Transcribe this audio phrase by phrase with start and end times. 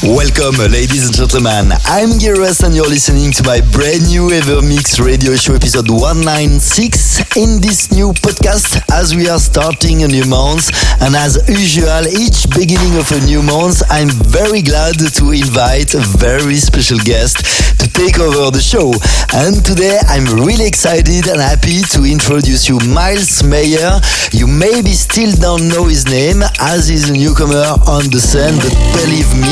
[0.00, 1.74] Welcome, ladies and gentlemen.
[1.84, 7.34] I'm Giras and you're listening to my brand new Ever Mix radio show episode 196
[7.36, 10.70] in this new podcast as we are starting a new month.
[11.02, 16.02] And as usual, each beginning of a new month, I'm very glad to invite a
[16.14, 17.42] very special guest
[17.82, 18.94] to take over the show.
[19.34, 23.98] And today I'm really excited and happy to introduce you Miles Mayer.
[24.30, 28.70] You maybe still don't know his name as he's a newcomer on the scene, but
[28.94, 29.50] believe me,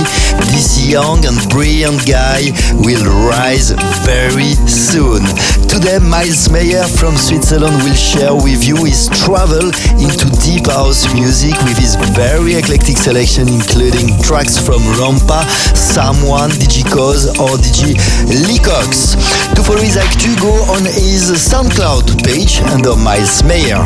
[0.52, 2.52] this young and brilliant guy
[2.84, 3.70] will rise
[4.04, 5.22] very soon.
[5.68, 9.68] Today, Miles Mayer from Switzerland will share with you his travel
[10.00, 15.44] into deep house music with his very eclectic selection, including tracks from Rampa,
[15.76, 16.50] Someone,
[16.88, 17.96] Koz, or DJ
[18.48, 19.16] Leacox.
[19.54, 23.80] To follow his actu, go on his SoundCloud page under Miles Mayer.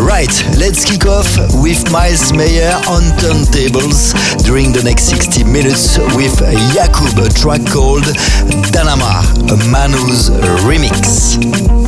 [0.00, 1.28] Right, let's kick off
[1.60, 4.12] with Miles Mayer on turntables
[4.44, 6.40] during the next 60 minutes with
[6.72, 8.04] Jakub, a track called
[8.72, 10.30] Danama, a Manu's
[10.64, 11.83] remix.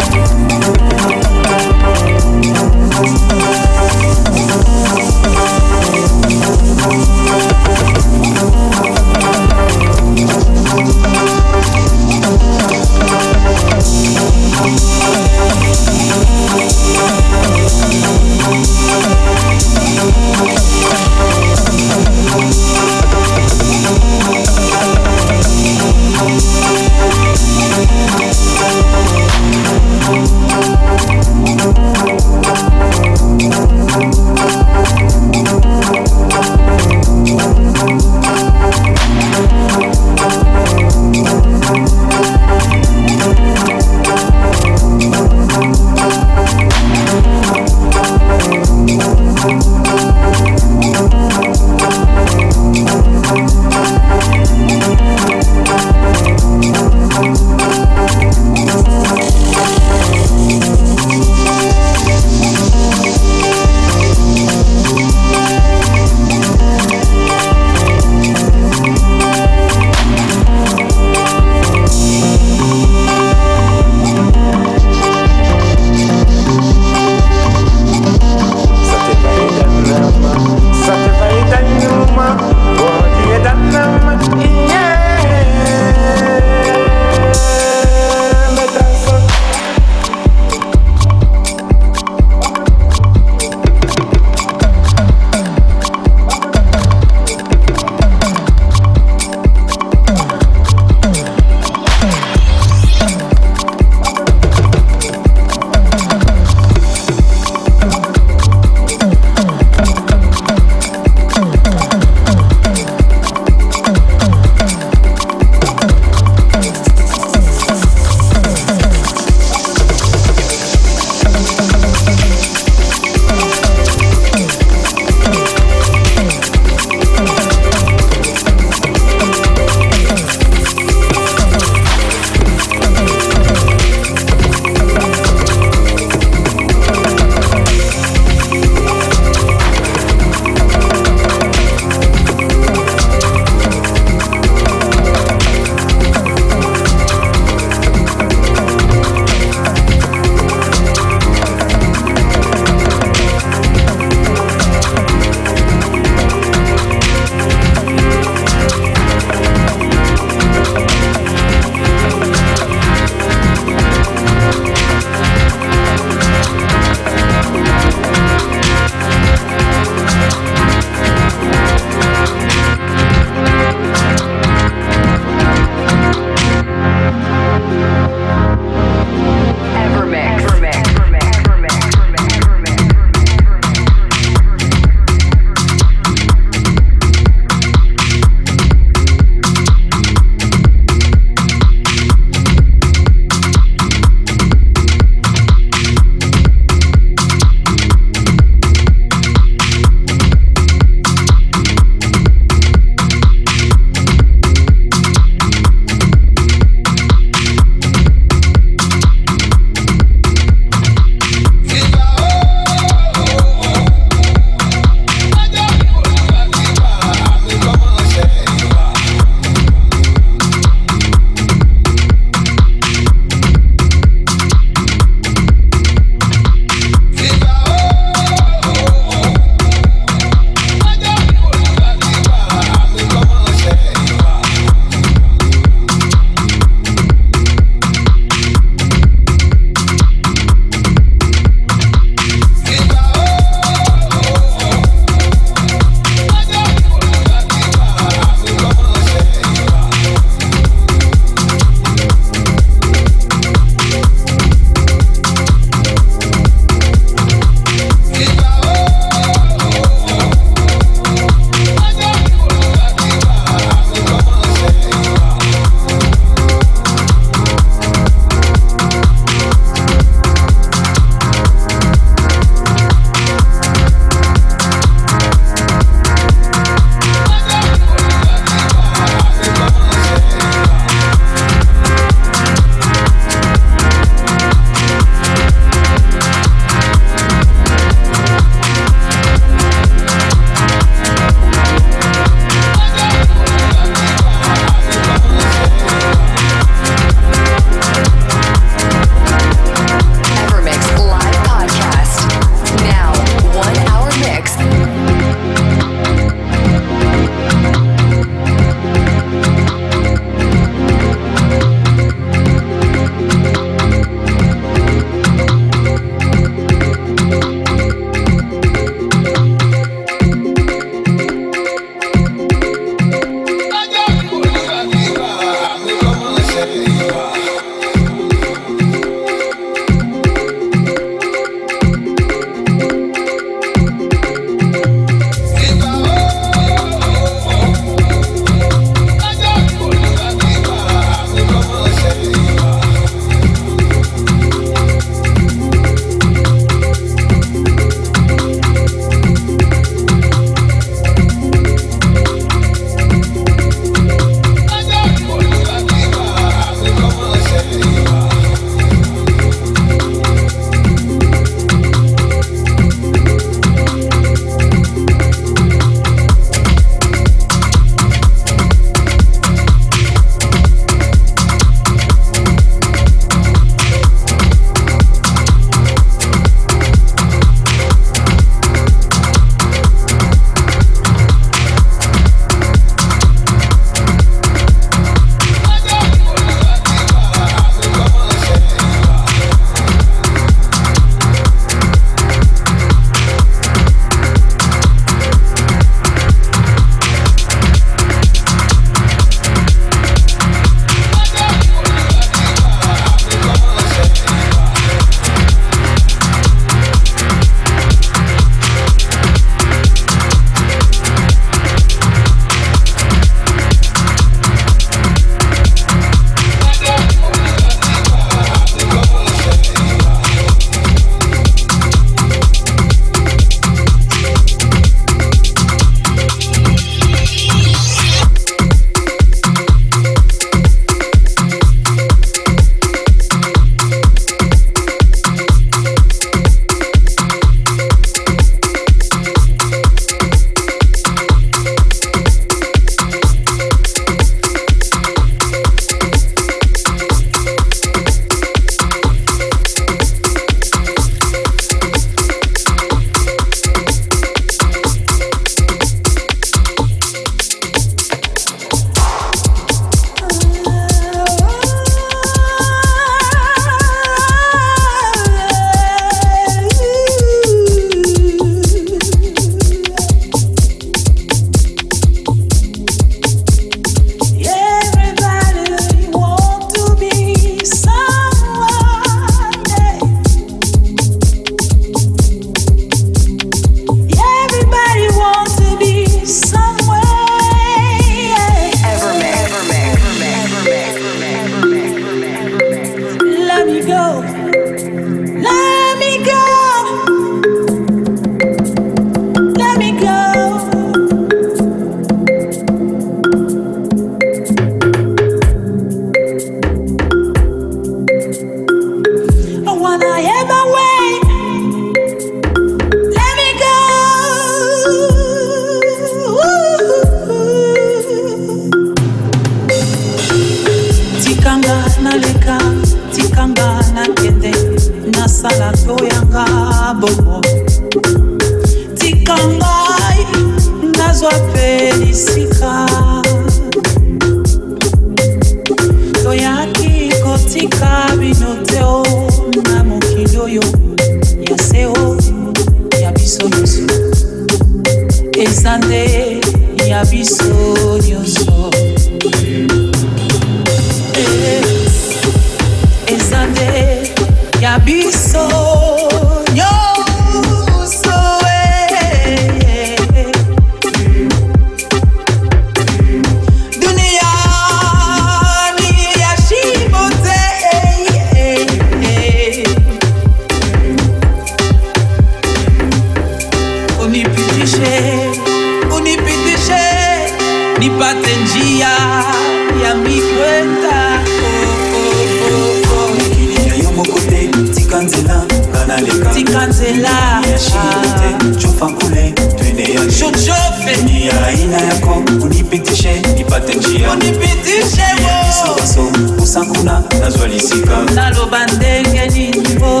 [596.80, 598.00] kuna nazwa lisika.
[598.14, 600.00] Naloba ndenge ninivo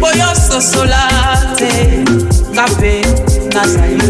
[0.00, 1.08] boyososola
[1.56, 2.04] te
[2.52, 3.02] nga mpe
[3.54, 4.07] nazali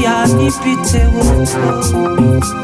[0.00, 2.59] njia nipite yo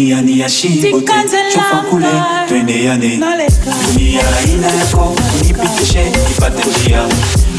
[0.00, 3.72] duniani ya shimo te Tika nzela cofa nkule nga twende yane naleka.
[3.94, 7.02] dunia aina yako unipitishe nipate njia.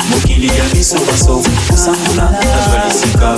[0.10, 3.38] Mokili ya biso baso kusanguna nazwa lisika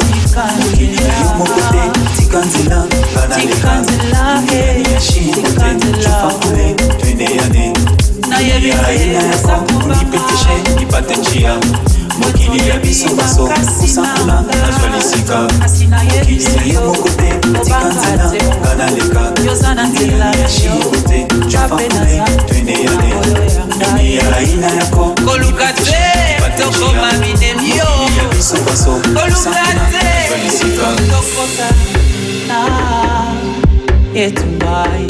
[0.60, 6.74] mokili ya yo moko te tika nzela nga naleka duniani ya shimo te cofa nkule
[7.00, 7.74] twende yane.
[8.22, 11.56] Dunia aina yako unipitishe nipate njia
[12.20, 13.48] mokili ya biso baso
[13.82, 19.32] kosakola nazwa lisika mokili ya moko te tika nzela nga naleka.
[19.88, 23.14] Nzela ya shiko te jopakune twende ya te.
[23.80, 25.98] Nani ya raina yako koluka te
[26.58, 27.86] tokoma minemio
[29.14, 30.06] koluka te.
[31.12, 31.70] tokota
[32.48, 32.60] na
[34.16, 35.08] etumbai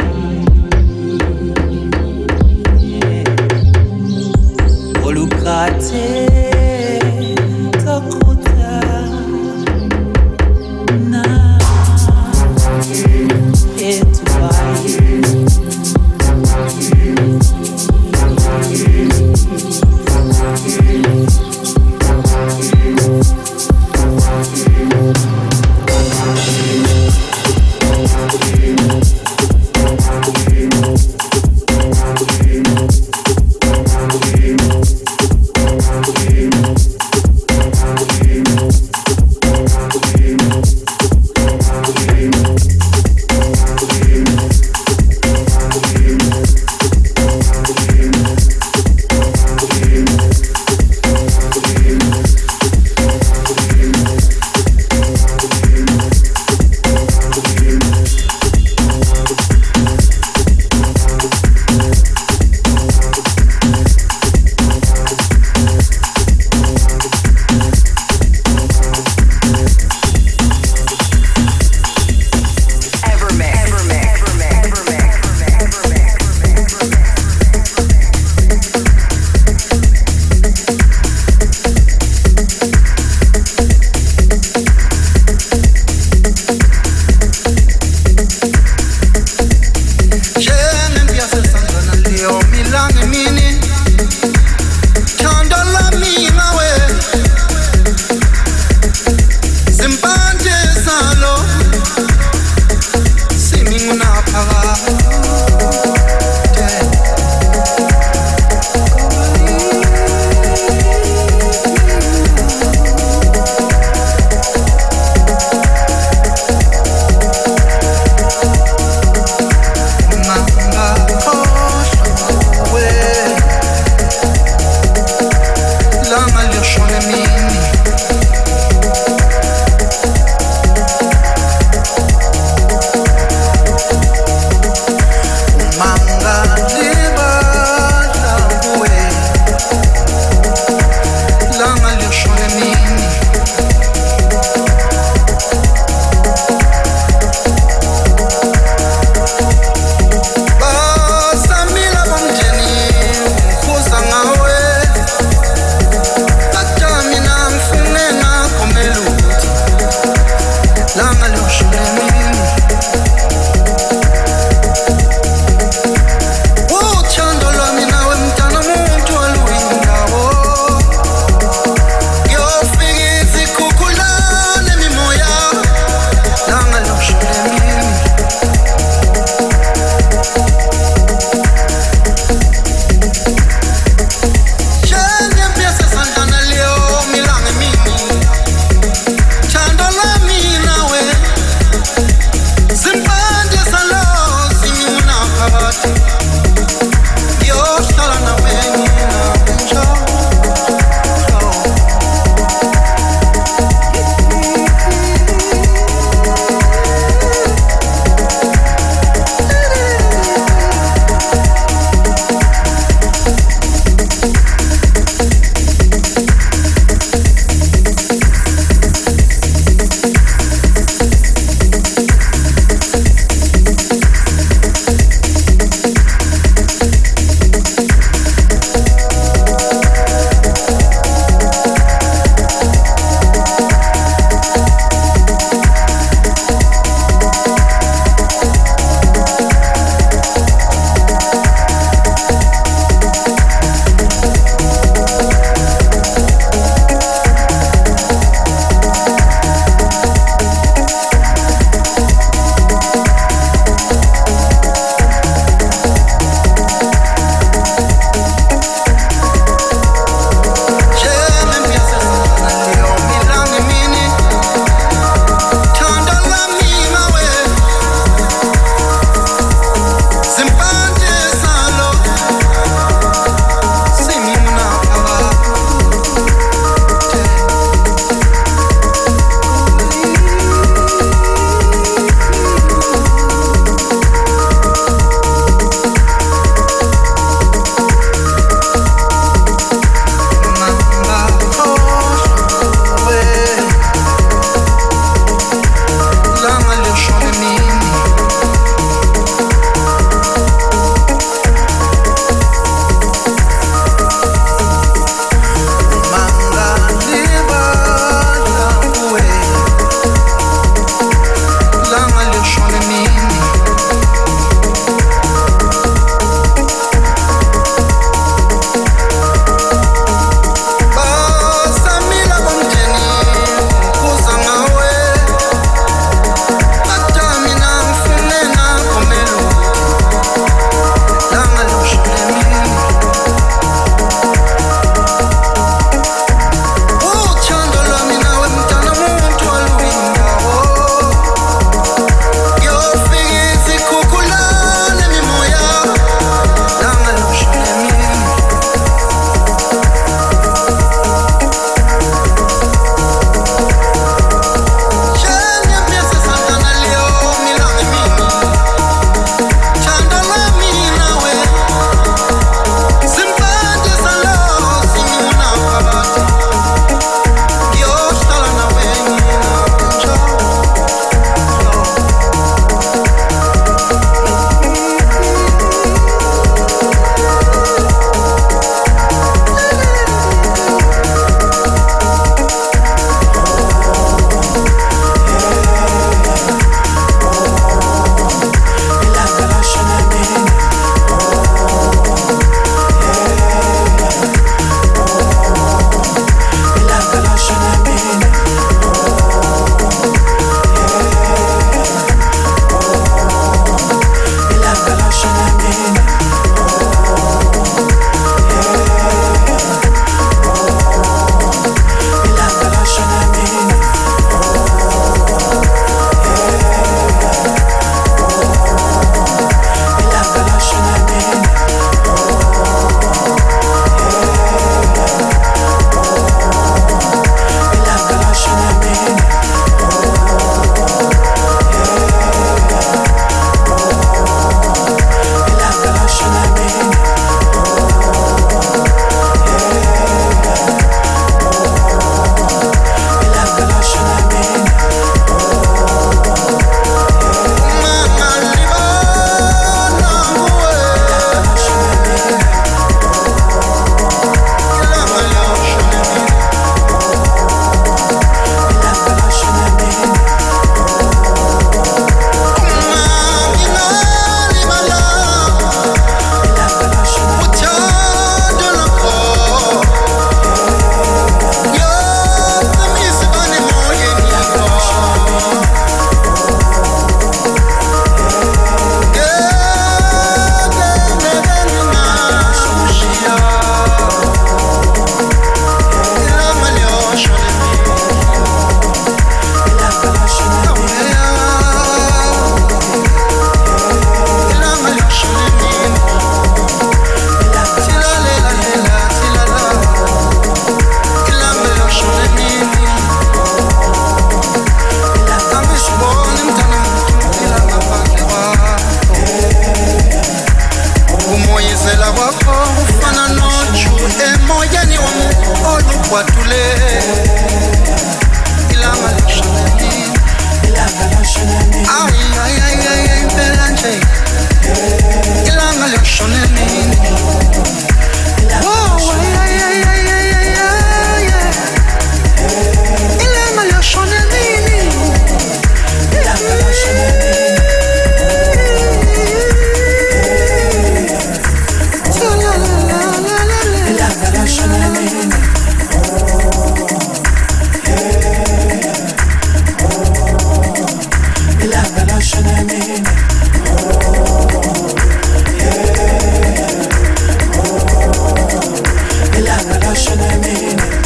[560.03, 561.02] should I mean it?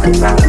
[0.00, 0.39] Bye.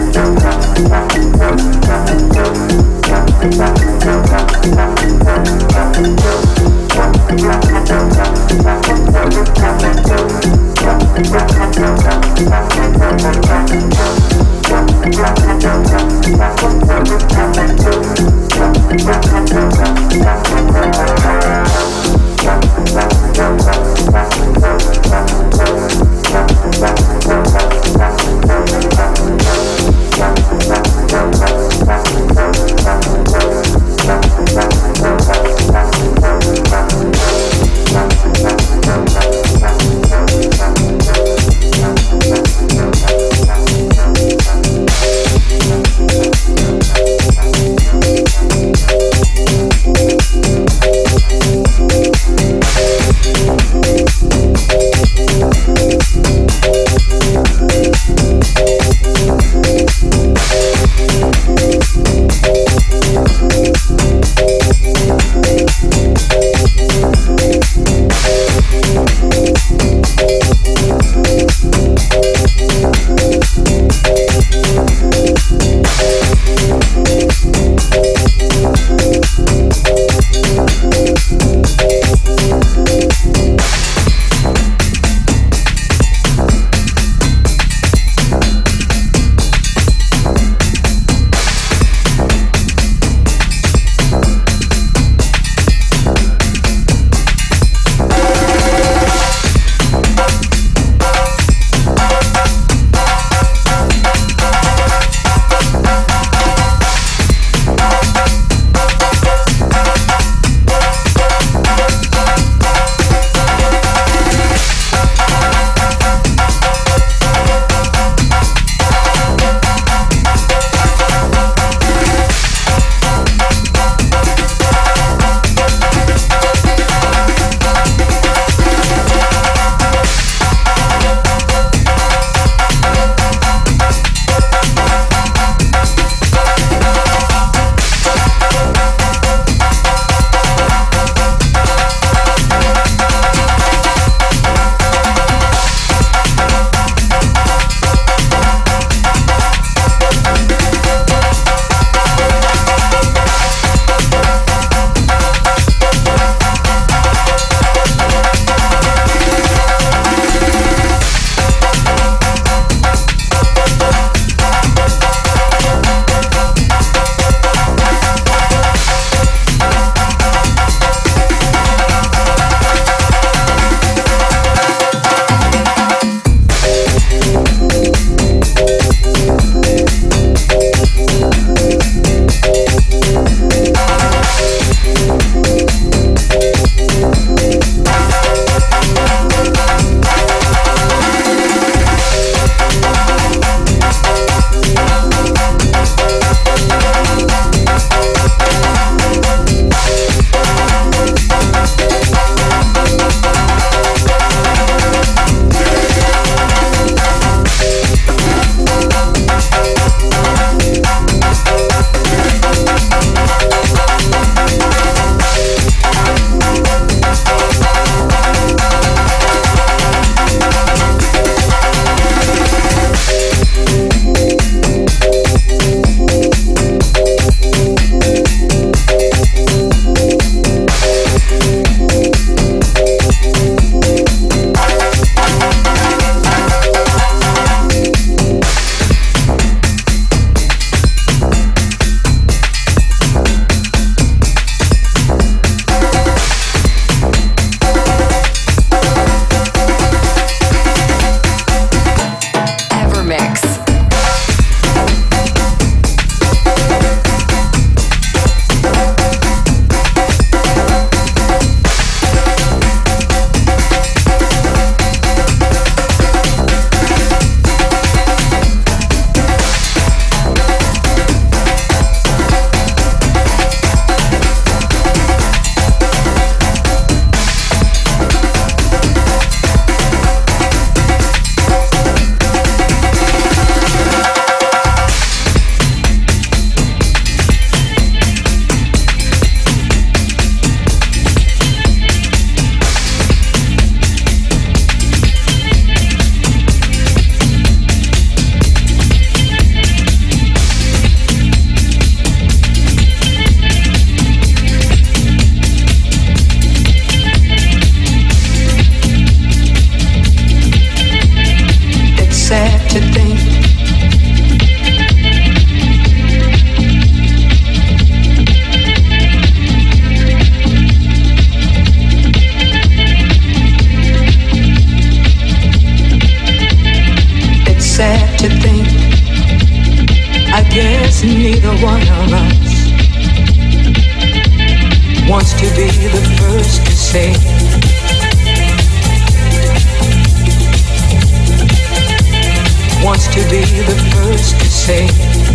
[343.11, 344.87] to be the first to say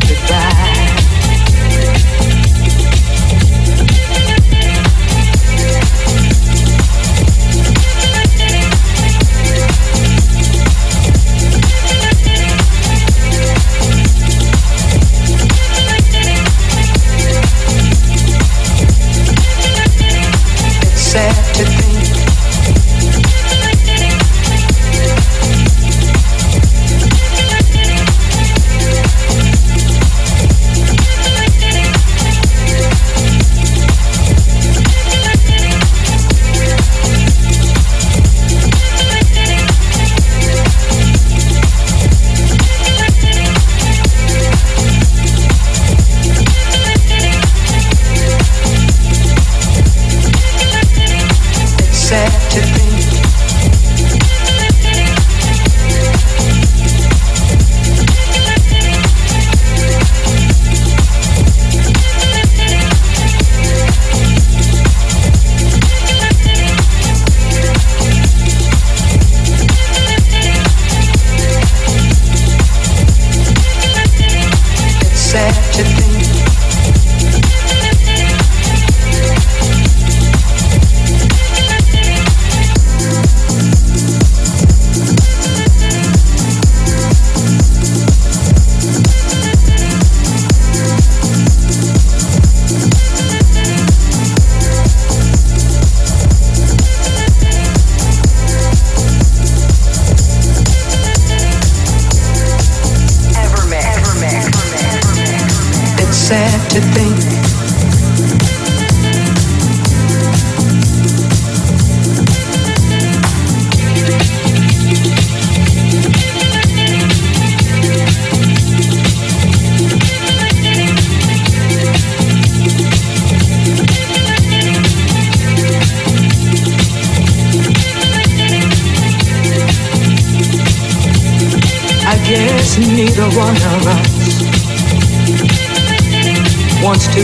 [0.08, 1.05] goodbye.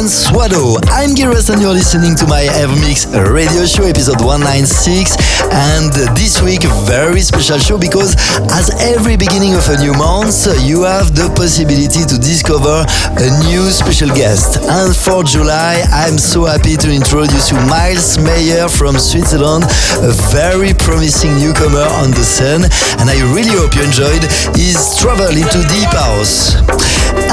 [0.00, 0.89] Domingo Abensuado.
[1.00, 5.16] I'm Giras and you're listening to my Evermix radio show episode 196.
[5.48, 8.12] And this week, a very special show because
[8.52, 12.84] as every beginning of a new month, you have the possibility to discover
[13.16, 14.60] a new special guest.
[14.60, 19.64] And for July, I'm so happy to introduce you Miles Mayer from Switzerland,
[20.04, 22.68] a very promising newcomer on the scene.
[23.00, 24.20] And I really hope you enjoyed
[24.52, 26.60] his travel into deep house.